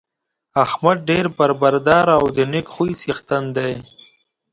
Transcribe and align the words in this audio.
احمد 0.63 0.97
ډېر 1.09 1.25
بردباره 1.37 2.13
او 2.19 2.25
د 2.35 2.37
نېک 2.51 2.67
خوی 2.73 2.91
څېښتن 3.01 3.43
دی. 3.57 3.73